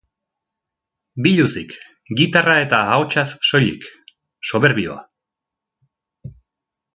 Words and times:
Biluzik, 1.25 1.75
gitarra 2.21 2.55
eta 2.63 2.79
ahotsaz 2.95 3.27
soilik, 3.51 3.85
soberbioa. 4.53 4.99